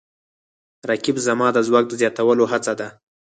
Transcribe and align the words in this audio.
رقیب 0.89 1.17
زما 1.25 1.47
د 1.53 1.57
ځواک 1.67 1.85
د 1.87 1.93
زیاتولو 2.01 2.43
هڅه 2.51 2.73
ده 2.79 2.87